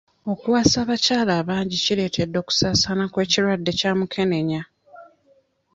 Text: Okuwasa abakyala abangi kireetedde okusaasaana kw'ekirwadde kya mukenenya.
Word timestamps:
Okuwasa 0.31 0.75
abakyala 0.83 1.31
abangi 1.41 1.77
kireetedde 1.85 2.37
okusaasaana 2.39 3.03
kw'ekirwadde 3.13 3.71
kya 3.79 3.91
mukenenya. 3.97 4.61